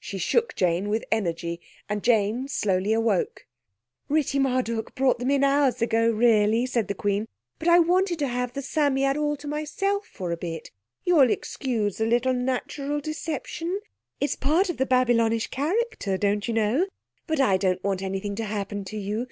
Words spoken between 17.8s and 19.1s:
want anything to happen to